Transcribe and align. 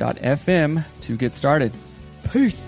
anchor.fm 0.00 0.84
to 1.02 1.16
get 1.16 1.34
started. 1.34 1.72
Peace. 2.32 2.62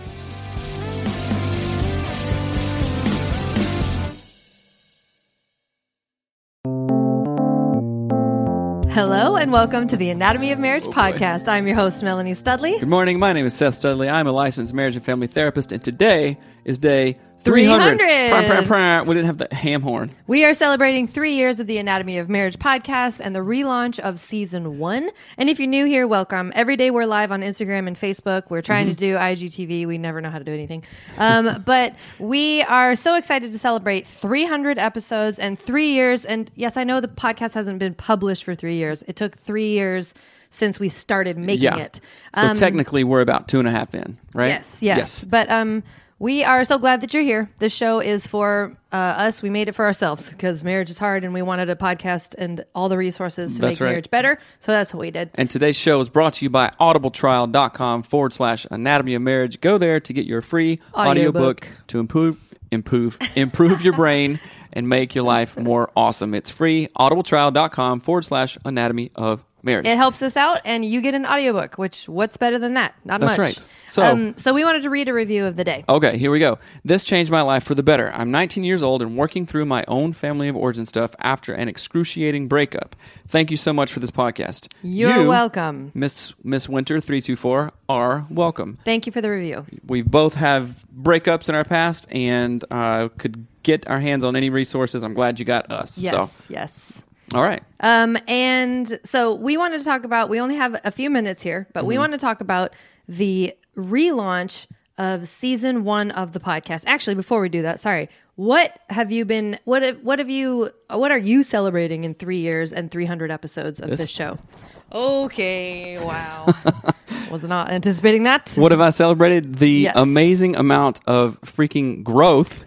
Hello, 8.90 9.36
and 9.36 9.52
welcome 9.52 9.86
to 9.86 9.96
the 9.96 10.10
Anatomy 10.10 10.50
of 10.50 10.58
Marriage 10.58 10.86
oh, 10.86 10.90
podcast. 10.90 11.46
I'm 11.46 11.68
your 11.68 11.76
host, 11.76 12.02
Melanie 12.02 12.34
Studley. 12.34 12.80
Good 12.80 12.88
morning. 12.88 13.20
My 13.20 13.32
name 13.32 13.46
is 13.46 13.54
Seth 13.54 13.76
Studley. 13.76 14.08
I'm 14.08 14.26
a 14.26 14.32
licensed 14.32 14.74
marriage 14.74 14.96
and 14.96 15.04
family 15.04 15.28
therapist, 15.28 15.70
and 15.70 15.82
today 15.84 16.36
is 16.64 16.78
day 16.78 17.16
300. 17.48 17.98
300. 17.98 18.30
Prr, 18.30 18.62
prr, 18.62 18.66
prr. 18.66 19.06
We 19.06 19.14
didn't 19.14 19.26
have 19.26 19.38
the 19.38 19.54
ham 19.54 19.82
horn. 19.82 20.10
We 20.26 20.44
are 20.44 20.54
celebrating 20.54 21.06
three 21.06 21.32
years 21.32 21.60
of 21.60 21.66
the 21.66 21.78
Anatomy 21.78 22.18
of 22.18 22.28
Marriage 22.28 22.58
podcast 22.58 23.20
and 23.20 23.34
the 23.34 23.40
relaunch 23.40 23.98
of 23.98 24.20
season 24.20 24.78
one. 24.78 25.10
And 25.36 25.48
if 25.48 25.58
you're 25.58 25.68
new 25.68 25.86
here, 25.86 26.06
welcome. 26.06 26.52
Every 26.54 26.76
day 26.76 26.90
we're 26.90 27.06
live 27.06 27.32
on 27.32 27.40
Instagram 27.40 27.86
and 27.86 27.96
Facebook. 27.98 28.44
We're 28.50 28.62
trying 28.62 28.88
to 28.88 28.94
do 28.94 29.16
IGTV. 29.16 29.86
We 29.86 29.98
never 29.98 30.20
know 30.20 30.30
how 30.30 30.38
to 30.38 30.44
do 30.44 30.52
anything. 30.52 30.84
Um, 31.16 31.62
but 31.66 31.94
we 32.18 32.62
are 32.62 32.94
so 32.94 33.14
excited 33.14 33.52
to 33.52 33.58
celebrate 33.58 34.06
300 34.06 34.78
episodes 34.78 35.38
and 35.38 35.58
three 35.58 35.88
years. 35.92 36.24
And 36.24 36.50
yes, 36.54 36.76
I 36.76 36.84
know 36.84 37.00
the 37.00 37.08
podcast 37.08 37.54
hasn't 37.54 37.78
been 37.78 37.94
published 37.94 38.44
for 38.44 38.54
three 38.54 38.76
years. 38.76 39.02
It 39.08 39.16
took 39.16 39.36
three 39.36 39.70
years 39.70 40.14
since 40.50 40.80
we 40.80 40.88
started 40.88 41.36
making 41.36 41.62
Yeah. 41.64 41.76
it. 41.76 42.00
So 42.34 42.54
technically, 42.54 43.04
we're 43.04 43.20
about 43.20 43.48
two 43.48 43.58
and 43.58 43.68
a 43.68 43.70
half 43.70 43.94
in, 43.94 44.16
right? 44.34 44.48
Yes, 44.48 44.82
yes. 44.82 45.24
But 45.24 45.50
um, 45.50 45.82
we 46.18 46.42
are 46.44 46.64
so 46.64 46.78
glad 46.78 47.00
that 47.02 47.14
you're 47.14 47.22
here. 47.22 47.48
This 47.58 47.72
show 47.72 48.00
is 48.00 48.26
for 48.26 48.76
uh, 48.92 48.96
us. 48.96 49.42
We 49.42 49.50
made 49.50 49.68
it 49.68 49.72
for 49.72 49.84
ourselves 49.84 50.28
because 50.30 50.64
marriage 50.64 50.90
is 50.90 50.98
hard 50.98 51.24
and 51.24 51.32
we 51.32 51.42
wanted 51.42 51.70
a 51.70 51.76
podcast 51.76 52.34
and 52.36 52.64
all 52.74 52.88
the 52.88 52.96
resources 52.96 53.54
to 53.56 53.60
That's 53.60 53.80
make 53.80 53.84
right. 53.84 53.90
marriage 53.92 54.10
better. 54.10 54.38
So 54.60 54.72
that's 54.72 54.92
what 54.92 55.00
we 55.00 55.10
did. 55.10 55.30
And 55.34 55.48
today's 55.48 55.76
show 55.76 56.00
is 56.00 56.08
brought 56.08 56.34
to 56.34 56.44
you 56.44 56.50
by 56.50 56.72
audibletrial.com 56.80 58.02
forward 58.02 58.32
slash 58.32 58.66
anatomy 58.70 59.14
of 59.14 59.22
marriage. 59.22 59.60
Go 59.60 59.78
there 59.78 60.00
to 60.00 60.12
get 60.12 60.26
your 60.26 60.42
free 60.42 60.80
Audiobook. 60.94 61.06
audiobook 61.06 61.68
to 61.88 62.00
improve, 62.00 62.38
improve, 62.70 63.18
improve 63.36 63.82
your 63.82 63.94
brain 63.94 64.40
and 64.72 64.88
make 64.88 65.14
your 65.14 65.24
life 65.24 65.56
more 65.56 65.90
awesome. 65.96 66.34
It's 66.34 66.50
free. 66.50 66.88
Audibletrial.com 66.98 68.00
forward 68.00 68.24
slash 68.24 68.58
anatomy 68.64 69.10
of 69.14 69.44
marriage. 69.62 69.86
It 69.86 69.96
helps 69.96 70.22
us 70.22 70.36
out, 70.36 70.60
and 70.64 70.84
you 70.84 71.00
get 71.00 71.14
an 71.14 71.26
audiobook, 71.26 71.76
which 71.78 72.08
what's 72.08 72.36
better 72.36 72.58
than 72.58 72.74
that? 72.74 72.94
Not 73.04 73.20
much. 73.20 73.36
That's 73.36 73.38
much. 73.38 73.56
right. 73.58 73.66
So- 73.88 74.02
um, 74.02 74.36
so 74.36 74.52
we 74.54 74.64
wanted 74.64 74.82
to 74.82 74.90
read 74.90 75.08
a 75.08 75.14
review 75.14 75.44
of 75.46 75.56
the 75.56 75.64
day. 75.64 75.84
Okay, 75.88 76.18
here 76.18 76.30
we 76.30 76.38
go. 76.38 76.58
This 76.84 77.04
changed 77.04 77.30
my 77.30 77.42
life 77.42 77.64
for 77.64 77.74
the 77.74 77.82
better. 77.82 78.12
I'm 78.14 78.30
19 78.30 78.62
years 78.64 78.82
old 78.82 79.02
and 79.02 79.16
working 79.16 79.46
through 79.46 79.64
my 79.64 79.84
own 79.88 80.12
family 80.12 80.48
of 80.48 80.56
origin 80.56 80.86
stuff 80.86 81.14
after 81.20 81.52
an 81.54 81.68
excruciating 81.68 82.48
breakup. 82.48 82.94
Thank 83.26 83.50
you 83.50 83.56
so 83.56 83.72
much 83.72 83.92
for 83.92 84.00
this 84.00 84.10
podcast. 84.10 84.68
You're 84.82 85.22
You, 85.22 85.28
welcome. 85.28 85.90
Miss 85.94 86.34
Miss 86.44 86.68
Winter 86.68 87.00
324 87.00 87.72
are 87.88 88.26
welcome. 88.30 88.78
Thank 88.84 89.06
you 89.06 89.12
for 89.12 89.20
the 89.20 89.30
review. 89.30 89.64
We 89.86 90.02
both 90.02 90.34
have 90.34 90.84
breakups 90.96 91.48
in 91.48 91.54
our 91.54 91.64
past 91.64 92.06
and 92.10 92.64
uh, 92.70 93.08
could 93.18 93.46
get 93.62 93.88
our 93.88 94.00
hands 94.00 94.24
on 94.24 94.36
any 94.36 94.50
resources. 94.50 95.02
I'm 95.02 95.14
glad 95.14 95.38
you 95.38 95.44
got 95.44 95.70
us. 95.70 95.98
Yes, 95.98 96.32
So, 96.46 96.52
yes. 96.52 97.04
All 97.34 97.42
right. 97.42 97.62
Um, 97.80 98.16
and 98.26 98.98
so 99.04 99.34
we 99.34 99.56
wanted 99.56 99.78
to 99.78 99.84
talk 99.84 100.04
about, 100.04 100.28
we 100.28 100.40
only 100.40 100.56
have 100.56 100.80
a 100.84 100.90
few 100.90 101.10
minutes 101.10 101.42
here, 101.42 101.66
but 101.72 101.80
Mm-hmm. 101.80 101.88
we 101.88 101.98
want 101.98 102.12
to 102.12 102.18
talk 102.18 102.40
about 102.40 102.72
the 103.08 103.54
relaunch 103.76 104.66
of 104.96 105.28
season 105.28 105.84
one 105.84 106.10
of 106.10 106.32
the 106.32 106.40
podcast. 106.40 106.84
Actually, 106.86 107.14
before 107.14 107.40
we 107.40 107.48
do 107.48 107.62
that, 107.62 107.78
sorry, 107.80 108.08
what 108.34 108.78
have 108.90 109.12
you 109.12 109.24
been, 109.24 109.58
what 109.64 109.82
have, 109.82 110.02
what 110.02 110.18
have 110.18 110.28
you, 110.30 110.70
what 110.90 111.10
are 111.12 111.18
you 111.18 111.42
celebrating 111.42 112.04
in 112.04 112.14
three 112.14 112.38
years 112.38 112.72
and 112.72 112.90
300 112.90 113.30
episodes 113.30 113.80
of 113.80 113.90
this, 113.90 114.08
show? 114.10 114.38
Okay, 114.90 115.98
wow. 116.02 116.46
Was 117.30 117.44
not 117.44 117.70
anticipating 117.70 118.22
that. 118.22 118.54
What 118.56 118.72
have 118.72 118.80
I 118.80 118.88
celebrated? 118.88 119.56
The 119.56 119.68
Yes. 119.70 119.92
amazing 119.96 120.56
amount 120.56 121.00
of 121.06 121.38
freaking 121.42 122.02
growth 122.02 122.64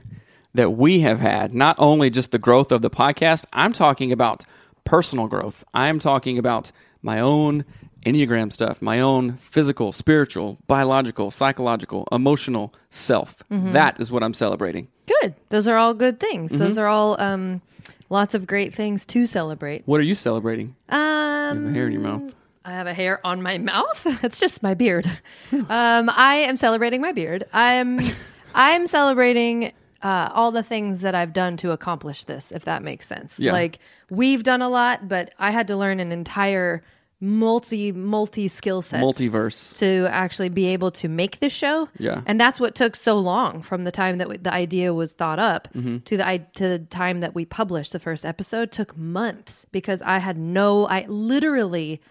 that 0.54 0.72
we 0.72 1.00
have 1.02 1.20
had. 1.20 1.54
Not 1.54 1.76
only 1.80 2.10
just 2.10 2.32
the 2.32 2.40
growth 2.40 2.72
of 2.72 2.82
the 2.82 2.90
podcast, 2.90 3.46
I'm 3.54 3.74
talking 3.74 4.12
about 4.12 4.46
personal 4.84 5.28
growth. 5.28 5.64
I 5.74 5.88
am 5.88 6.00
talking 6.00 6.38
about 6.38 6.72
my 7.02 7.20
own 7.20 7.66
Enneagram 8.06 8.52
stuff, 8.52 8.82
my 8.82 9.00
own 9.00 9.34
physical, 9.38 9.92
spiritual, 9.92 10.58
biological, 10.68 11.30
psychological, 11.32 12.08
emotional 12.12 12.74
self. 12.90 13.44
Mm-hmm. 13.52 13.74
That 13.74 14.00
is 14.00 14.12
what 14.12 14.24
I'm 14.24 14.34
celebrating. 14.34 14.88
Good. 15.22 15.36
Those 15.50 15.68
are 15.68 15.78
all 15.78 15.94
good 15.94 16.20
things. 16.20 16.52
Those 16.52 16.72
Mm-hmm. 16.72 16.80
are 16.82 16.88
all 16.88 17.22
um, 17.22 17.62
lots 18.10 18.34
of 18.34 18.48
great 18.48 18.74
things 18.74 19.06
to 19.08 19.28
celebrate. 19.28 19.84
What 19.86 20.00
are 20.00 20.04
you 20.04 20.16
celebrating? 20.16 20.76
Um, 20.90 21.60
You 21.60 21.66
have 21.68 21.76
hair 21.76 21.86
in 21.88 21.92
your 21.94 22.02
mouth. 22.02 22.34
I 22.66 22.72
have 22.72 22.88
a 22.88 22.94
hair 22.94 23.20
on 23.26 23.42
my 23.42 23.58
mouth. 23.58 24.06
It's 24.24 24.40
just 24.40 24.64
my 24.64 24.74
beard. 24.74 25.06
Um, 25.52 26.10
I 26.16 26.46
am 26.48 26.58
celebrating 26.58 27.02
my 27.02 27.12
beard. 27.12 27.44
I'm 27.54 28.00
I'm 28.56 28.88
celebrating 28.88 29.74
uh, 30.04 30.30
all 30.34 30.52
the 30.52 30.64
things 30.64 31.02
that 31.02 31.14
I've 31.16 31.34
done 31.34 31.58
to 31.58 31.72
accomplish 31.72 32.24
this, 32.26 32.52
if 32.52 32.66
that 32.66 32.84
makes 32.84 33.06
sense. 33.08 33.40
Yeah. 33.40 33.52
Like 33.54 33.80
we've 34.10 34.44
done 34.44 34.62
a 34.62 34.70
lot, 34.70 35.08
but 35.08 35.34
I 35.40 35.52
had 35.52 35.68
to 35.68 35.76
learn 35.78 36.00
an 36.00 36.12
entire 36.12 36.84
multi 37.24 37.92
multi 37.92 38.48
skill 38.48 38.82
set 38.82 39.00
Multiverse. 39.04 39.78
to 39.78 40.08
actually 40.10 40.50
be 40.50 40.66
able 40.68 40.90
to 40.90 41.08
make 41.08 41.40
this 41.40 41.54
show. 41.54 41.88
Yeah. 42.00 42.22
and 42.26 42.42
that's 42.42 42.60
what 42.60 42.74
took 42.74 42.96
so 42.96 43.16
long 43.20 43.62
from 43.62 43.84
the 43.84 43.92
time 43.92 44.18
that 44.18 44.28
we, 44.28 44.38
the 44.38 44.52
idea 44.52 44.92
was 44.92 45.14
thought 45.14 45.38
up 45.38 45.68
Mm-hmm. 45.76 45.98
to 46.00 46.18
the 46.18 46.28
i- 46.28 46.48
to 46.56 46.68
the 46.68 46.80
time 46.80 47.20
that 47.20 47.36
we 47.36 47.46
published 47.46 47.92
the 47.92 48.00
first 48.00 48.26
episode. 48.26 48.72
Took 48.72 48.98
months 48.98 49.68
because 49.72 50.02
I 50.02 50.18
had 50.18 50.36
no, 50.38 50.88
I 50.88 51.06
literally 51.08 52.02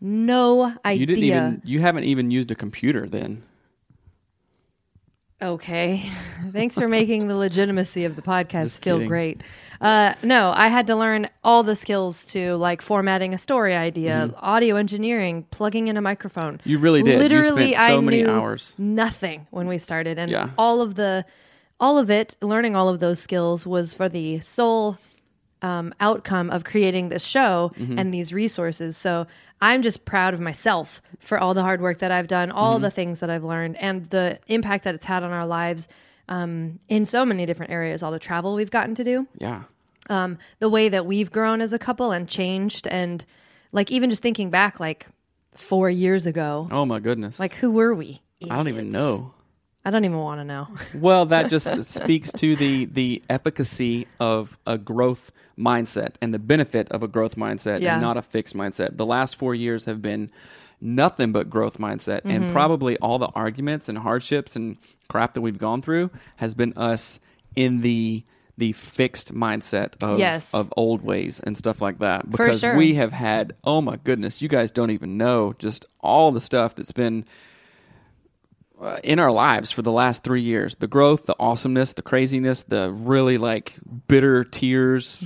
no 0.00 0.74
idea. 0.84 1.00
You 1.00 1.06
didn't 1.06 1.24
even 1.24 1.62
you 1.64 1.80
haven't 1.80 2.04
even 2.04 2.30
used 2.32 2.50
a 2.50 2.54
computer 2.56 3.06
then. 3.08 3.42
Okay. 5.42 6.10
Thanks 6.52 6.76
for 6.78 6.88
making 6.88 7.26
the 7.28 7.36
legitimacy 7.36 8.04
of 8.04 8.16
the 8.16 8.22
podcast 8.22 8.62
Just 8.62 8.82
feel 8.82 8.96
kidding. 8.96 9.08
great. 9.08 9.42
Uh, 9.80 10.14
no, 10.22 10.52
I 10.56 10.68
had 10.68 10.86
to 10.86 10.96
learn 10.96 11.28
all 11.44 11.62
the 11.62 11.76
skills 11.76 12.24
to 12.32 12.54
like 12.56 12.80
formatting 12.80 13.34
a 13.34 13.38
story 13.38 13.74
idea, 13.74 14.32
audio 14.38 14.76
engineering, 14.76 15.44
plugging 15.50 15.88
in 15.88 15.98
a 15.98 16.00
microphone. 16.00 16.56
Mm-hmm. 16.58 16.68
You 16.70 16.78
really 16.78 17.02
did. 17.02 17.12
You 17.12 17.18
Literally, 17.18 17.72
spent 17.74 17.88
so 17.90 17.98
I 17.98 18.00
many 18.00 18.22
knew 18.22 18.30
hours. 18.30 18.74
Nothing 18.78 19.46
when 19.50 19.66
we 19.68 19.76
started, 19.76 20.18
and 20.18 20.30
Yeah. 20.30 20.50
all 20.56 20.80
of 20.80 20.94
the, 20.94 21.26
all 21.78 21.98
of 21.98 22.08
it, 22.08 22.36
learning 22.40 22.74
all 22.74 22.88
of 22.88 23.00
those 23.00 23.18
skills 23.20 23.66
was 23.66 23.92
for 23.92 24.08
the 24.08 24.40
sole 24.40 24.96
um, 25.62 25.94
outcome 26.00 26.50
of 26.50 26.64
creating 26.64 27.08
this 27.08 27.24
show 27.24 27.72
Mm-hmm. 27.78 27.98
and 27.98 28.12
these 28.12 28.32
resources. 28.32 28.96
So 28.96 29.26
I'm 29.60 29.82
just 29.82 30.04
proud 30.04 30.34
of 30.34 30.40
myself 30.40 31.00
for 31.18 31.38
all 31.38 31.54
the 31.54 31.62
hard 31.62 31.80
work 31.80 31.98
that 31.98 32.10
I've 32.12 32.26
done, 32.28 32.48
Mm-hmm. 32.50 32.58
all 32.58 32.78
the 32.78 32.90
things 32.90 33.20
that 33.20 33.30
I've 33.30 33.44
learned, 33.44 33.76
and 33.76 34.08
the 34.10 34.38
impact 34.48 34.84
that 34.84 34.94
it's 34.94 35.04
had 35.06 35.22
on 35.22 35.32
our 35.32 35.46
lives 35.46 35.88
um, 36.28 36.78
in 36.88 37.04
so 37.04 37.24
many 37.24 37.46
different 37.46 37.72
areas. 37.72 38.02
All 38.02 38.10
the 38.12 38.18
travel 38.18 38.54
we've 38.54 38.70
gotten 38.70 38.94
to 38.96 39.04
do, 39.04 39.26
Yeah. 39.38 39.62
um, 40.10 40.38
the 40.58 40.68
way 40.68 40.88
that 40.88 41.06
we've 41.06 41.30
grown 41.32 41.60
as 41.60 41.72
a 41.72 41.78
couple 41.78 42.12
and 42.12 42.28
changed, 42.28 42.86
and 42.88 43.24
like 43.72 43.90
even 43.92 44.10
just 44.10 44.22
thinking 44.22 44.50
back, 44.50 44.78
like 44.80 45.06
four 45.54 45.88
years 45.88 46.26
ago, 46.26 46.68
Oh 46.70 46.84
my 46.84 47.00
goodness. 47.00 47.38
like 47.40 47.54
who 47.54 47.70
were 47.70 47.94
we? 47.94 48.20
I 48.50 48.56
don't 48.56 48.68
even 48.68 48.90
know. 48.92 49.32
I 49.86 49.90
don't 49.90 50.04
even 50.04 50.18
want 50.18 50.40
to 50.40 50.44
know. 50.44 50.66
Well, 50.94 51.26
that 51.26 51.48
just 51.48 51.82
speaks 51.84 52.32
to 52.32 52.56
the 52.56 52.86
the 52.86 53.22
efficacy 53.30 54.08
of 54.18 54.58
a 54.66 54.76
growth 54.78 55.30
mindset 55.56 56.16
and 56.20 56.34
the 56.34 56.38
benefit 56.38 56.90
of 56.90 57.02
a 57.02 57.08
growth 57.08 57.36
mindset 57.36 57.80
Yeah. 57.80 57.94
and 57.94 58.02
not 58.02 58.16
a 58.16 58.22
fixed 58.22 58.54
mindset. 58.56 58.96
The 58.96 59.06
last 59.06 59.36
4 59.36 59.54
years 59.54 59.84
have 59.84 60.02
been 60.02 60.30
nothing 60.80 61.32
but 61.32 61.48
growth 61.48 61.78
mindset 61.78 62.18
Mm-hmm. 62.22 62.30
and 62.30 62.52
probably 62.52 62.98
all 62.98 63.18
the 63.18 63.28
arguments 63.28 63.88
and 63.88 63.96
hardships 63.98 64.56
and 64.56 64.76
crap 65.08 65.32
that 65.34 65.40
we've 65.40 65.56
gone 65.58 65.80
through 65.82 66.10
has 66.36 66.52
been 66.54 66.72
us 66.76 67.20
in 67.54 67.80
the 67.82 68.24
the 68.58 68.72
fixed 68.72 69.34
mindset 69.34 70.02
of 70.02 70.18
Yes. 70.18 70.52
of 70.54 70.72
old 70.76 71.02
ways 71.02 71.40
and 71.40 71.56
stuff 71.56 71.80
like 71.80 71.98
that 72.00 72.28
because 72.30 72.60
sure. 72.60 72.74
we 72.76 72.94
have 72.94 73.12
had 73.12 73.54
oh 73.64 73.80
my 73.80 73.96
goodness 74.02 74.42
you 74.42 74.48
guys 74.48 74.70
don't 74.70 74.90
even 74.90 75.16
know 75.16 75.54
just 75.58 75.86
all 76.00 76.32
the 76.32 76.40
stuff 76.40 76.74
that's 76.74 76.92
been 76.92 77.24
uh, 78.80 78.98
in 79.04 79.18
our 79.18 79.32
lives 79.32 79.70
for 79.72 79.82
the 79.82 79.92
last 79.92 80.22
three 80.24 80.42
years 80.42 80.74
the 80.76 80.86
growth 80.86 81.26
the 81.26 81.36
awesomeness 81.38 81.92
the 81.94 82.02
craziness 82.02 82.62
the 82.64 82.92
really 82.92 83.38
like 83.38 83.74
bitter 84.08 84.44
tears 84.44 85.24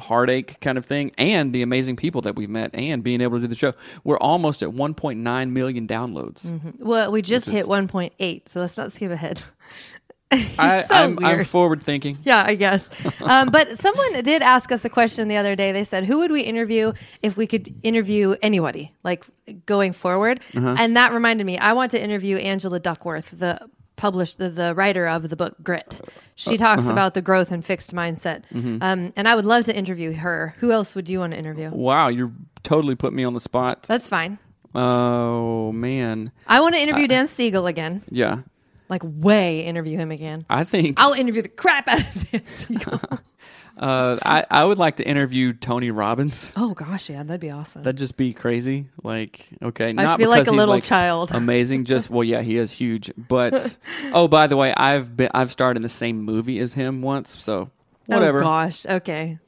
heartache 0.00 0.60
kind 0.60 0.76
of 0.76 0.84
thing 0.84 1.12
and 1.18 1.52
the 1.52 1.62
amazing 1.62 1.94
people 1.94 2.20
that 2.22 2.34
we've 2.34 2.50
met 2.50 2.74
and 2.74 3.04
being 3.04 3.20
able 3.20 3.36
to 3.36 3.42
do 3.42 3.46
the 3.46 3.54
show 3.54 3.72
we're 4.02 4.18
almost 4.18 4.60
at 4.62 4.68
1.9 4.70 5.50
million 5.50 5.86
downloads. 5.86 6.80
Well, 6.80 7.12
we 7.12 7.22
just 7.22 7.46
Which 7.46 7.54
is- 7.54 7.60
hit 7.62 7.70
1.8, 7.70 8.48
so 8.48 8.60
let's 8.60 8.76
not 8.76 8.90
skip 8.92 9.12
ahead. 9.12 9.40
I, 10.58 10.82
so 10.82 10.94
I'm, 10.94 11.16
weird. 11.16 11.40
I'm 11.40 11.44
forward 11.44 11.82
thinking 11.82 12.18
yeah, 12.24 12.42
I 12.46 12.54
guess. 12.54 12.90
Um, 13.20 13.50
but 13.50 13.78
someone 13.78 14.22
did 14.22 14.42
ask 14.42 14.70
us 14.72 14.84
a 14.84 14.88
question 14.90 15.28
the 15.28 15.36
other 15.36 15.56
day. 15.56 15.72
They 15.72 15.84
said, 15.84 16.04
"Who 16.04 16.18
would 16.18 16.30
we 16.30 16.42
interview 16.42 16.92
if 17.22 17.36
we 17.36 17.46
could 17.46 17.74
interview 17.82 18.36
anybody, 18.42 18.92
like 19.02 19.24
going 19.66 19.92
forward?" 19.92 20.40
Uh-huh. 20.54 20.76
And 20.78 20.96
that 20.96 21.12
reminded 21.12 21.44
me, 21.46 21.56
I 21.58 21.72
want 21.72 21.90
to 21.92 22.02
interview 22.02 22.36
Angela 22.36 22.78
Duckworth, 22.80 23.30
the 23.38 23.60
published 23.96 24.38
the, 24.38 24.48
the 24.50 24.74
writer 24.74 25.06
of 25.06 25.28
the 25.30 25.36
book 25.36 25.54
Grit. 25.62 26.00
She 26.34 26.50
Uh-huh. 26.56 26.56
talks 26.76 26.88
about 26.88 27.14
the 27.14 27.22
growth 27.22 27.52
and 27.52 27.64
fixed 27.64 27.94
mindset, 27.94 28.42
Mm-hmm. 28.52 28.78
um, 28.82 29.12
and 29.16 29.28
I 29.28 29.36
would 29.36 29.44
love 29.46 29.64
to 29.66 29.76
interview 29.76 30.12
her. 30.14 30.54
Who 30.58 30.72
else 30.72 30.94
would 30.96 31.08
you 31.08 31.20
want 31.20 31.32
to 31.32 31.38
interview? 31.38 31.70
wow 31.70 32.08
you're 32.08 32.32
totally 32.64 32.94
put 32.96 33.12
me 33.12 33.22
on 33.24 33.34
the 33.34 33.40
spot 33.40 33.84
That's 33.84 34.08
fine. 34.08 34.38
oh 34.74 35.70
man 35.72 36.32
I 36.46 36.60
want 36.60 36.74
to 36.74 36.80
interview 36.80 37.06
Dan 37.08 37.26
Siegel 37.28 37.66
again, 37.66 38.02
yeah 38.10 38.40
like 38.88 39.02
way 39.04 39.60
interview 39.64 39.98
him 39.98 40.10
again. 40.10 40.44
i 40.50 40.64
think 40.64 40.98
I'll 41.00 41.12
interview 41.14 41.42
the 41.42 41.48
crap 41.48 41.88
out 41.88 42.00
of 42.00 42.30
Dan 42.30 42.46
Siegel. 42.58 43.00
uh, 43.78 44.16
I, 44.24 44.44
I 44.50 44.64
would 44.64 44.78
like 44.78 44.96
to 44.96 45.06
interview 45.08 45.52
tony 45.52 45.90
robbins 45.90 46.52
oh 46.56 46.74
gosh, 46.74 47.10
yeah, 47.10 47.22
that'd 47.22 47.40
be 47.40 47.50
awesome. 47.50 47.82
That'd 47.82 47.98
just 47.98 48.16
be 48.16 48.32
crazy. 48.32 48.86
Like, 49.02 49.48
okay, 49.62 49.92
not 49.92 50.18
feel 50.18 50.30
like 50.30 50.42
because 50.42 50.48
a 50.48 50.52
he's, 50.52 50.58
little 50.58 50.80
child. 50.80 51.30
Amazing. 51.34 51.84
Just 51.86 52.08
well, 52.10 52.22
yeah, 52.24 52.42
he 52.42 52.56
is 52.56 52.70
huge. 52.72 53.10
But 53.16 53.76
oh, 54.12 54.28
by 54.28 54.46
the 54.46 54.56
way, 54.56 54.72
I've 54.74 55.16
been 55.16 55.30
I've 55.34 55.50
starred 55.50 55.76
in 55.76 55.82
the 55.82 55.88
same 55.88 56.22
movie 56.22 56.58
as 56.60 56.74
him 56.74 57.02
once. 57.02 57.42
So 57.42 57.70
whatever. 58.06 58.40
Oh 58.40 58.44
gosh. 58.44 58.86
Okay. 58.86 59.38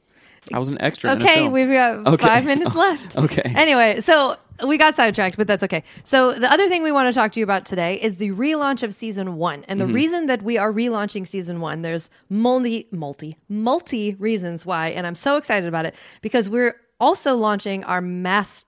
I 0.53 0.59
was 0.59 0.69
an 0.69 0.81
extra. 0.81 1.11
in 1.13 1.21
a 1.21 1.23
Okay, 1.23 1.35
film. 1.35 1.53
we've 1.53 1.69
got 1.69 2.07
Okay. 2.07 2.25
five 2.25 2.45
minutes 2.45 2.73
left. 2.75 3.17
Okay. 3.17 3.41
Anyway, 3.55 3.99
so 4.01 4.35
we 4.65 4.77
got 4.77 4.95
sidetracked, 4.95 5.37
but 5.37 5.45
that's 5.47 5.63
okay. 5.63 5.83
So 6.03 6.31
the 6.33 6.51
other 6.51 6.67
thing 6.69 6.81
we 6.83 6.91
want 6.91 7.07
to 7.07 7.13
talk 7.19 7.31
to 7.33 7.39
you 7.39 7.43
about 7.43 7.65
today 7.65 7.95
is 8.01 8.17
the 8.17 8.31
relaunch 8.31 8.81
of 8.83 8.93
season 8.93 9.35
one. 9.35 9.63
And 9.67 9.79
the 9.81 9.85
Mm-hmm. 9.85 9.93
reason 9.93 10.25
that 10.27 10.41
we 10.41 10.57
are 10.57 10.71
relaunching 10.73 11.27
season 11.27 11.59
one, 11.61 11.81
there's 11.81 12.09
multi, 12.29 12.87
multi, 12.91 13.37
multi 13.49 14.15
reasons 14.15 14.65
why. 14.65 14.89
And 14.89 15.05
I'm 15.05 15.15
so 15.15 15.35
excited 15.37 15.67
about 15.67 15.85
it 15.85 15.95
because 16.21 16.49
we're 16.49 16.75
also 16.99 17.35
launching 17.35 17.83
our 17.83 18.01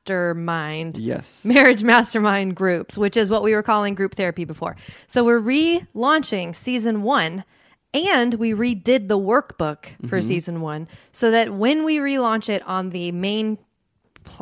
mastermind 0.03 0.97
Yes. 0.97 1.45
marriage 1.45 1.83
mastermind 1.83 2.55
groups, 2.55 2.97
which 2.97 3.17
is 3.17 3.29
what 3.29 3.43
we 3.43 3.53
were 3.53 3.63
calling 3.63 3.95
group 3.95 4.15
therapy 4.15 4.45
before. 4.45 4.75
So 5.07 5.23
we're 5.23 5.41
relaunching 5.41 6.55
season 6.55 7.03
one 7.03 7.43
and 7.93 8.35
we 8.35 8.51
redid 8.53 9.07
the 9.07 9.17
workbook 9.17 9.85
for 10.07 10.21
season 10.21 10.61
one 10.61 10.87
so 11.11 11.31
that 11.31 11.53
when 11.53 11.83
we 11.83 11.97
relaunch 11.97 12.49
it 12.49 12.61
on 12.67 12.91
the 12.91 13.11
main 13.11 13.57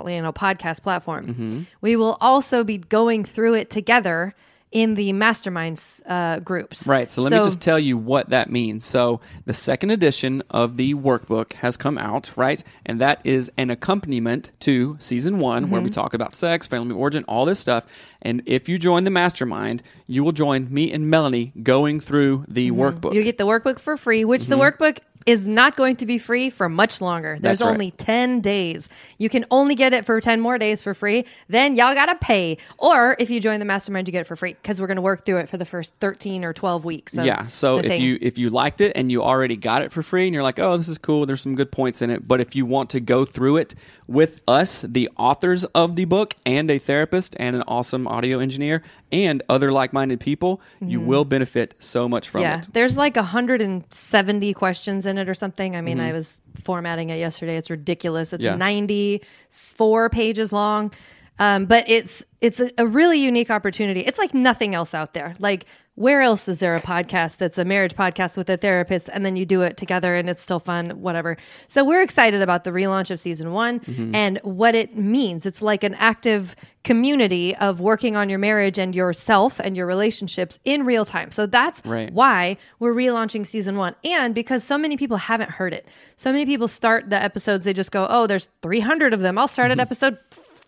you 0.08 0.22
know 0.22 0.34
podcast 0.34 0.82
platform 0.82 1.66
we 1.82 1.96
will 1.96 2.18
also 2.22 2.64
be 2.64 2.78
going 2.78 3.24
through 3.24 3.54
it 3.56 3.70
together 3.70 4.34
in 4.70 4.96
the 4.96 5.14
masterminds 5.14 6.02
uh, 6.06 6.40
groups 6.40 6.86
Right. 6.86 7.10
So 7.10 7.22
let 7.22 7.32
me 7.32 7.38
just 7.38 7.62
tell 7.62 7.80
you 7.80 7.98
what 7.98 8.32
that 8.32 8.52
means. 8.52 8.84
So 8.84 9.22
the 9.46 9.54
second 9.54 9.92
edition 9.92 10.44
of 10.50 10.76
the 10.76 10.94
workbook 10.94 11.54
has 11.54 11.78
come 11.78 11.98
out, 11.98 12.32
right? 12.36 12.62
And 12.86 13.00
that 13.00 13.22
is 13.24 13.50
an 13.58 13.70
accompaniment 13.70 14.52
to 14.62 14.98
season 15.00 15.40
one, 15.40 15.70
where 15.70 15.80
Mm-hmm. 15.80 15.86
we 15.86 15.90
talk 15.90 16.14
about 16.14 16.36
sex, 16.36 16.68
family 16.68 16.94
origin, 16.94 17.24
all 17.30 17.46
this 17.46 17.60
stuff. 17.62 17.86
And 18.22 18.44
if 18.46 18.68
you 18.68 18.78
join 18.78 19.06
the 19.06 19.10
mastermind, 19.10 19.84
you 20.06 20.22
will 20.22 20.34
join 20.34 20.68
me 20.72 20.92
and 20.92 21.10
Melanie 21.10 21.54
going 21.64 22.02
through 22.02 22.44
the 22.50 22.72
workbook. 22.72 23.02
Mm-hmm. 23.02 23.14
You 23.14 23.24
get 23.24 23.38
the 23.38 23.46
workbook 23.48 23.80
for 23.80 23.96
free, 23.96 24.26
which 24.26 24.48
the 24.48 24.58
workbook 24.58 24.98
is 25.28 25.48
not 25.48 25.76
going 25.76 25.98
to 25.98 26.06
be 26.06 26.18
free 26.18 26.50
for 26.50 26.70
much 26.70 27.02
longer. 27.02 27.38
There's 27.40 27.62
right. 27.62 27.70
only 27.70 27.92
10 27.92 28.42
days. 28.42 28.88
You 29.18 29.30
can 29.30 29.46
only 29.52 29.76
get 29.76 29.94
it 29.94 30.06
for 30.06 30.20
10 30.20 30.40
more 30.40 30.58
days 30.58 30.82
for 30.82 30.94
free. 30.94 31.26
Then 31.50 31.76
y'all 31.76 31.94
got 31.94 32.06
to 32.08 32.16
pay. 32.16 32.58
Or 32.78 33.16
if 33.20 33.30
you 33.30 33.40
join 33.42 33.60
the 33.60 33.66
mastermind, 33.66 34.08
you 34.08 34.14
get 34.14 34.22
it 34.22 34.28
for 34.28 34.38
free 34.38 34.54
because 34.54 34.80
we're 34.82 34.88
going 34.88 34.96
to 34.96 35.02
work 35.02 35.26
through 35.26 35.38
it 35.38 35.50
for 35.50 35.58
the 35.58 35.66
first 35.66 35.94
13 36.00 36.44
or 36.46 36.54
12 36.54 36.86
weeks. 36.86 37.14
yeah. 37.16 37.46
So 37.48 37.78
if 37.80 37.86
thing. 37.88 38.02
you 38.02 38.18
if 38.22 38.38
you 38.38 38.50
liked 38.50 38.80
it 38.82 38.94
and 38.96 39.12
you 39.12 39.22
already 39.22 39.58
got 39.58 39.82
it 39.82 39.92
for 39.92 40.02
free 40.02 40.26
and 40.26 40.34
you're 40.34 40.44
like, 40.44 40.60
oh, 40.60 40.78
this 40.78 40.88
is 40.88 40.98
cool, 40.98 41.26
there's 41.26 41.42
some 41.42 41.56
good 41.56 41.72
points 41.72 42.02
in 42.02 42.10
it. 42.10 42.26
But 42.28 42.40
if 42.40 42.56
you 42.56 42.66
want 42.66 42.90
to 42.92 43.02
go 43.02 43.26
through 43.26 43.58
it 43.58 43.76
with 44.08 44.40
us, 44.48 44.84
the 44.84 45.10
authors 45.18 45.66
of 45.76 45.98
the 45.98 46.06
book, 46.06 46.36
and 46.46 46.72
a 46.72 46.78
therapist 46.80 47.36
and 47.38 47.56
an 47.58 47.64
awesome 47.68 48.08
audio 48.08 48.40
engineer 48.40 48.82
and 49.12 49.44
other 49.50 49.74
like 49.74 49.92
minded 49.92 50.22
people, 50.22 50.62
you 50.80 51.02
will 51.02 51.26
benefit 51.26 51.76
so 51.80 52.08
much 52.08 52.30
from 52.30 52.38
Mm-hmm. 52.38 52.44
yeah, 52.52 52.60
it. 52.60 52.74
there's 52.74 52.98
like 52.98 53.16
170 53.16 54.54
questions 54.54 55.06
in 55.06 55.17
or 55.28 55.34
something. 55.34 55.76
I 55.76 55.82
mean, 55.82 55.98
Mm-hmm. 55.98 56.06
I 56.08 56.12
was 56.14 56.42
formatting 56.64 57.10
it 57.10 57.18
yesterday. 57.18 57.58
It's 57.58 57.70
ridiculous. 57.70 58.34
It's 58.34 58.44
Yeah. 58.44 58.56
94 58.56 60.10
pages 60.10 60.52
long. 60.54 60.92
Um, 61.40 61.66
but 61.66 61.86
it's 61.88 62.24
it's 62.42 62.60
a, 62.60 62.70
a 62.78 62.86
really 62.88 63.18
unique 63.20 63.50
opportunity. 63.50 64.02
It's 64.02 64.20
like 64.20 64.34
nothing 64.34 64.76
else 64.76 64.94
out 64.94 65.14
there. 65.14 65.36
Like 65.40 65.66
where 65.96 66.22
else 66.22 66.48
is 66.48 66.60
there 66.60 66.76
a 66.76 66.80
podcast 66.82 67.38
that's 67.38 67.58
a 67.58 67.66
marriage 67.66 67.96
podcast 67.96 68.38
with 68.38 68.48
a 68.52 68.58
therapist 68.58 69.10
and 69.12 69.26
then 69.26 69.36
you 69.36 69.48
do 69.48 69.64
it 69.64 69.76
together 69.78 70.14
and 70.14 70.30
it's 70.30 70.44
still 70.44 70.60
fun, 70.60 70.92
whatever. 71.02 71.36
So 71.68 71.84
we're 71.84 72.04
excited 72.04 72.44
about 72.44 72.64
the 72.64 72.70
relaunch 72.70 73.10
of 73.10 73.20
season 73.20 73.52
one 73.52 73.80
Mm-hmm. 73.80 74.14
and 74.14 74.38
what 74.44 74.76
it 74.76 74.96
means. 74.96 75.48
It's 75.48 75.64
like 75.64 75.84
an 75.84 75.96
active 75.96 76.56
community 76.84 77.56
of 77.56 77.80
working 77.80 78.16
on 78.16 78.30
your 78.30 78.38
marriage 78.38 78.78
and 78.78 78.94
yourself 78.94 79.60
and 79.60 79.76
your 79.76 79.88
relationships 79.88 80.60
in 80.64 80.86
real 80.86 81.04
time. 81.06 81.32
So 81.32 81.48
that's 81.48 81.82
Right. 81.84 82.14
why 82.14 82.58
we're 82.78 82.94
relaunching 82.94 83.48
season 83.48 83.78
one. 83.78 83.96
And 84.04 84.36
because 84.36 84.64
so 84.64 84.78
many 84.78 84.98
people 84.98 85.18
haven't 85.18 85.50
heard 85.50 85.74
it. 85.74 85.88
So 86.16 86.32
many 86.32 86.46
people 86.46 86.68
start 86.68 87.10
the 87.10 87.22
episodes, 87.22 87.66
they 87.66 87.74
just 87.74 87.92
go, 87.92 88.06
oh, 88.08 88.28
there's 88.28 88.50
300 88.62 89.16
of 89.16 89.22
them. 89.22 89.40
I'll 89.40 89.48
start 89.48 89.72
at 89.72 89.80
episode, 89.80 90.20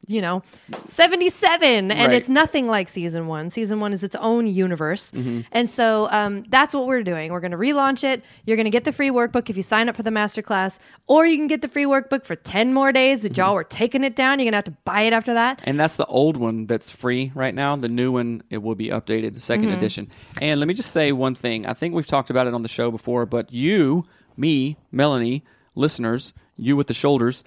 you 0.08 0.22
know, 0.22 0.41
77. 0.86 1.91
And 1.91 1.91
Right. 1.91 2.12
it's 2.13 2.27
nothing 2.29 2.68
like 2.68 2.89
season 2.89 3.27
one. 3.27 3.50
Season 3.50 3.79
one 3.79 3.94
is 3.94 4.03
its 4.03 4.15
own 4.15 4.48
universe. 4.48 5.12
Mm-hmm. 5.12 5.41
And 5.51 5.70
so 5.70 6.08
um, 6.12 6.44
that's 6.50 6.74
what 6.74 6.88
we're 6.88 7.03
doing. 7.03 7.32
We're 7.32 7.39
going 7.39 7.51
to 7.51 7.58
relaunch 7.58 8.03
it. 8.03 8.24
You're 8.46 8.58
going 8.58 8.65
to 8.65 8.72
get 8.72 8.84
the 8.84 8.91
free 8.91 9.10
workbook 9.10 9.50
if 9.50 9.58
you 9.58 9.63
sign 9.63 9.88
up 9.89 9.96
for 9.96 10.03
the 10.03 10.10
masterclass, 10.10 10.79
or 11.08 11.25
you 11.25 11.38
can 11.38 11.48
get 11.48 11.62
the 11.62 11.68
free 11.68 11.86
workbook 11.86 12.25
for 12.25 12.36
10 12.36 12.74
more 12.74 12.91
days. 12.91 13.22
But 13.22 13.32
Mm-hmm. 13.32 13.41
y'all 13.41 13.56
were 13.56 13.63
taking 13.63 14.03
it 14.03 14.15
down. 14.15 14.39
You're 14.39 14.46
going 14.46 14.53
to 14.53 14.58
have 14.58 14.65
to 14.65 14.77
buy 14.84 15.01
it 15.01 15.13
after 15.13 15.34
that. 15.36 15.60
And 15.63 15.79
that's 15.79 15.96
the 15.96 16.06
old 16.06 16.38
one 16.38 16.65
that's 16.65 16.91
free 16.91 17.32
right 17.36 17.53
now. 17.53 17.75
The 17.75 17.89
new 17.89 18.12
one, 18.12 18.41
it 18.50 18.60
will 18.63 18.75
be 18.75 18.88
updated, 18.89 19.36
2nd 19.36 19.60
Mm-hmm. 19.65 19.70
edition. 19.74 20.08
And 20.41 20.60
let 20.60 20.68
me 20.68 20.74
just 20.74 20.91
say 20.91 21.12
one 21.12 21.36
thing. 21.36 21.65
I 21.65 21.74
think 21.74 21.94
we've 21.94 22.08
talked 22.08 22.29
about 22.29 22.48
it 22.48 22.53
on 22.53 22.62
the 22.62 22.68
show 22.68 22.89
before, 22.91 23.25
but 23.25 23.51
you, 23.53 24.06
me, 24.36 24.77
Melanie, 24.91 25.44
listeners, 25.75 26.34
you 26.58 26.75
with 26.75 26.88
the 26.88 26.94
shoulders, 26.94 27.44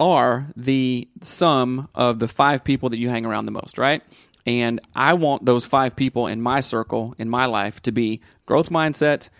are 0.00 0.48
the 0.56 1.08
sum 1.22 1.88
of 1.94 2.18
the 2.18 2.28
five 2.28 2.64
people 2.64 2.90
that 2.90 2.98
you 2.98 3.08
hang 3.08 3.24
around 3.24 3.46
the 3.46 3.52
most, 3.52 3.78
right? 3.78 4.02
And 4.46 4.80
I 4.94 5.14
want 5.14 5.46
those 5.46 5.64
five 5.64 5.96
people 5.96 6.26
in 6.26 6.42
my 6.42 6.60
circle, 6.60 7.14
in 7.18 7.28
my 7.28 7.46
life, 7.46 7.80
to 7.82 7.92
be 7.92 8.20
growth 8.46 8.68
mindset, 8.68 9.30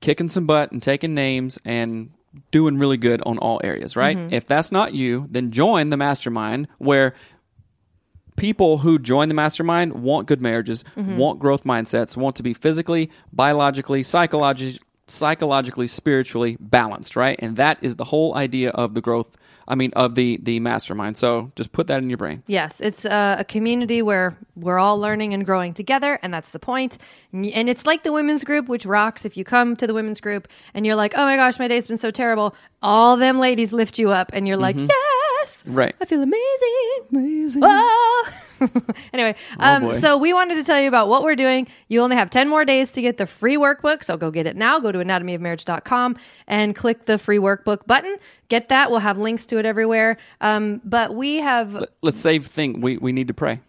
kicking 0.00 0.28
some 0.28 0.46
butt 0.46 0.72
and 0.72 0.82
taking 0.82 1.14
names 1.14 1.58
and 1.64 2.10
doing 2.50 2.78
really 2.78 2.96
good 2.96 3.22
on 3.24 3.38
all 3.38 3.60
areas, 3.64 3.96
right? 3.96 4.16
Mm-hmm. 4.16 4.34
If 4.34 4.46
that's 4.46 4.70
not 4.70 4.94
you, 4.94 5.26
then 5.30 5.50
join 5.50 5.90
the 5.90 5.96
mastermind 5.96 6.68
where 6.78 7.14
people 8.36 8.78
who 8.78 8.98
join 8.98 9.28
the 9.28 9.34
mastermind 9.34 9.92
want 9.92 10.26
good 10.26 10.40
marriages, 10.40 10.84
mm-hmm. 10.96 11.16
want 11.16 11.38
growth 11.38 11.64
mindsets, 11.64 12.16
want 12.16 12.36
to 12.36 12.42
be 12.42 12.54
physically, 12.54 13.10
biologically, 13.32 14.02
psychologically, 14.02 14.80
psychologically, 15.10 15.86
spiritually 15.86 16.56
balanced, 16.60 17.16
right? 17.16 17.38
And 17.40 17.56
that 17.56 17.78
is 17.82 17.96
the 17.96 18.04
whole 18.04 18.34
idea 18.36 18.70
of 18.70 18.94
the 18.94 19.00
growth. 19.00 19.36
I 19.68 19.76
mean, 19.76 19.92
of 19.94 20.16
the 20.16 20.38
the 20.42 20.58
mastermind. 20.58 21.16
So 21.16 21.52
just 21.54 21.70
put 21.70 21.86
that 21.86 21.98
in 22.02 22.10
your 22.10 22.16
brain. 22.16 22.42
Yes, 22.48 22.80
it's 22.80 23.04
uh, 23.04 23.36
a 23.38 23.44
community 23.44 24.02
where 24.02 24.36
we're 24.56 24.80
all 24.80 24.98
learning 24.98 25.32
and 25.32 25.46
growing 25.46 25.74
together, 25.74 26.18
and 26.22 26.34
that's 26.34 26.50
the 26.50 26.58
point. 26.58 26.98
And 27.32 27.68
it's 27.68 27.86
like 27.86 28.02
the 28.02 28.12
women's 28.12 28.42
group, 28.42 28.68
which 28.68 28.84
rocks. 28.84 29.24
If 29.24 29.36
you 29.36 29.44
come 29.44 29.76
to 29.76 29.86
the 29.86 29.94
women's 29.94 30.20
group 30.20 30.48
and 30.74 30.84
you're 30.84 30.96
like, 30.96 31.12
"Oh 31.16 31.24
my 31.24 31.36
gosh, 31.36 31.58
my 31.60 31.68
day's 31.68 31.86
been 31.86 31.98
so 31.98 32.10
terrible," 32.10 32.56
all 32.82 33.16
them 33.16 33.38
ladies 33.38 33.72
lift 33.72 33.96
you 33.96 34.10
up, 34.10 34.30
and 34.32 34.48
you're 34.48 34.56
like, 34.56 34.76
"Yes, 34.76 35.62
Mm-hmm. 35.62 35.74
Right. 35.74 35.94
I 36.00 36.04
feel 36.04 36.22
amazing, 36.22 37.06
amazing." 37.12 37.62
Oh. 37.64 38.30
anyway, 39.12 39.34
um, 39.58 39.84
boy. 39.84 39.92
so 39.92 40.16
we 40.16 40.32
wanted 40.32 40.56
to 40.56 40.64
tell 40.64 40.80
you 40.80 40.88
about 40.88 41.08
what 41.08 41.22
we're 41.22 41.36
doing. 41.36 41.66
You 41.88 42.00
only 42.00 42.16
have 42.16 42.30
10 42.30 42.48
more 42.48 42.64
days 42.64 42.92
to 42.92 43.02
get 43.02 43.16
the 43.16 43.26
free 43.26 43.56
workbook, 43.56 44.04
so 44.04 44.16
go 44.16 44.30
get 44.30 44.46
it 44.46 44.56
now. 44.56 44.78
Go 44.78 44.92
to 44.92 44.98
anatomyofmarriage.com 44.98 46.16
and 46.46 46.76
click 46.76 47.06
the 47.06 47.18
free 47.18 47.38
workbook 47.38 47.86
button. 47.86 48.16
Get 48.48 48.68
that. 48.68 48.90
We'll 48.90 49.00
have 49.00 49.18
links 49.18 49.46
to 49.46 49.58
it 49.58 49.66
everywhere. 49.66 50.16
Um, 50.40 50.80
but 50.84 51.14
we 51.14 51.38
have 51.38 51.86
Let's 52.02 52.20
save 52.20 52.46
thing. 52.46 52.80
We 52.80 52.96
we 52.96 53.12
need 53.12 53.28
to 53.28 53.34
pray. 53.34 53.60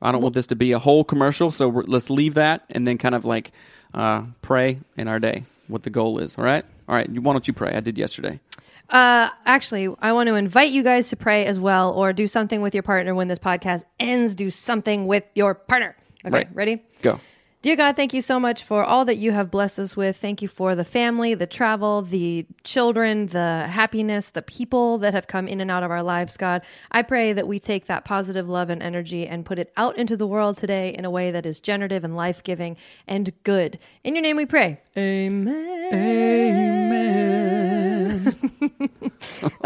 I 0.00 0.12
don't 0.12 0.22
want 0.22 0.34
this 0.34 0.46
to 0.48 0.56
be 0.56 0.72
a 0.72 0.78
whole 0.78 1.04
commercial, 1.04 1.50
so 1.50 1.68
we're, 1.68 1.82
let's 1.82 2.08
leave 2.08 2.34
that 2.34 2.64
and 2.70 2.86
then 2.86 2.98
kind 2.98 3.14
of 3.14 3.24
like 3.24 3.50
uh, 3.94 4.26
pray 4.42 4.80
in 4.96 5.08
our 5.08 5.18
day. 5.18 5.44
What 5.66 5.82
the 5.82 5.90
goal 5.90 6.18
is. 6.18 6.38
All 6.38 6.44
right. 6.44 6.64
All 6.88 6.94
right. 6.94 7.08
Why 7.10 7.32
don't 7.32 7.46
you 7.46 7.52
pray? 7.52 7.72
I 7.72 7.80
did 7.80 7.98
yesterday. 7.98 8.40
Uh, 8.90 9.28
actually, 9.44 9.94
I 10.00 10.12
want 10.12 10.28
to 10.28 10.34
invite 10.34 10.70
you 10.70 10.82
guys 10.82 11.08
to 11.10 11.16
pray 11.16 11.44
as 11.46 11.58
well, 11.60 11.92
or 11.92 12.12
do 12.12 12.26
something 12.26 12.60
with 12.62 12.74
your 12.74 12.82
partner 12.82 13.14
when 13.14 13.28
this 13.28 13.38
podcast 13.38 13.84
ends. 14.00 14.34
Do 14.34 14.50
something 14.50 15.06
with 15.06 15.24
your 15.34 15.54
partner. 15.54 15.94
Okay, 16.24 16.34
Right. 16.38 16.48
ready? 16.54 16.82
Go. 17.02 17.20
Dear 17.60 17.74
God, 17.74 17.96
thank 17.96 18.14
you 18.14 18.22
so 18.22 18.38
much 18.38 18.62
for 18.62 18.84
all 18.84 19.04
that 19.06 19.16
you 19.16 19.32
have 19.32 19.50
blessed 19.50 19.80
us 19.80 19.96
with. 19.96 20.16
Thank 20.16 20.42
you 20.42 20.46
for 20.48 20.76
the 20.76 20.84
family, 20.84 21.34
the 21.34 21.46
travel, 21.46 22.02
the 22.02 22.46
children, 22.62 23.26
the 23.26 23.66
happiness, 23.68 24.30
the 24.30 24.42
people 24.42 24.98
that 24.98 25.12
have 25.12 25.26
come 25.26 25.48
in 25.48 25.60
and 25.60 25.68
out 25.68 25.82
of 25.82 25.90
our 25.90 26.02
lives, 26.04 26.36
God. 26.36 26.62
I 26.92 27.02
pray 27.02 27.32
that 27.32 27.48
we 27.48 27.58
take 27.58 27.86
that 27.86 28.04
positive 28.04 28.48
love 28.48 28.70
and 28.70 28.80
energy 28.80 29.26
and 29.26 29.44
put 29.44 29.58
it 29.58 29.72
out 29.76 29.98
into 29.98 30.16
the 30.16 30.26
world 30.26 30.56
today 30.56 30.90
in 30.96 31.04
a 31.04 31.10
way 31.10 31.32
that 31.32 31.44
is 31.46 31.58
generative 31.60 32.04
and 32.04 32.14
life 32.16 32.44
giving 32.44 32.76
and 33.08 33.32
good. 33.42 33.80
In 34.04 34.14
your 34.14 34.22
name 34.22 34.36
we 34.36 34.46
pray. 34.46 34.80
Amen. 34.96 35.92
Amen. 35.92 37.17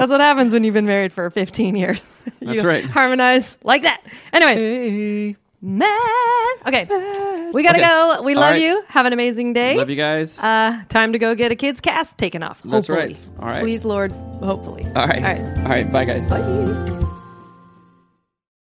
That's 0.02 0.10
what 0.10 0.20
happens 0.20 0.52
when 0.52 0.64
you've 0.64 0.74
been 0.74 0.84
married 0.86 1.12
for 1.12 1.30
15 1.30 1.76
years. 1.76 2.04
That's 2.40 2.64
right. 2.64 2.84
Harmonize 2.84 3.56
like 3.62 3.82
that. 3.82 4.02
Anyway. 4.32 5.36
Man. 5.60 5.88
Okay. 6.66 6.86
We 7.54 7.62
got 7.62 7.74
to 7.74 7.78
Okay. 7.78 7.86
go. 7.86 8.22
We 8.24 8.34
All 8.34 8.40
love 8.40 8.50
right. 8.54 8.62
you. 8.62 8.82
Have 8.88 9.06
an 9.06 9.12
amazing 9.12 9.52
day. 9.52 9.76
Love 9.76 9.90
you 9.90 9.94
guys. 9.96 10.42
Uh, 10.42 10.82
time 10.88 11.12
to 11.12 11.20
go 11.20 11.36
get 11.36 11.52
a 11.52 11.54
kid's 11.54 11.80
cast 11.80 12.18
taken 12.18 12.42
off. 12.42 12.60
That's 12.64 12.88
right. 12.90 13.16
All 13.38 13.46
right. 13.46 13.60
Please, 13.60 13.84
Lord. 13.84 14.10
Hopefully. 14.42 14.84
all 14.96 15.06
right. 15.06 15.18
All 15.18 15.22
right. 15.22 15.58
All 15.58 15.70
right. 15.70 15.92
Bye, 15.92 16.04
guys. 16.04 16.28
Bye. 16.28 16.98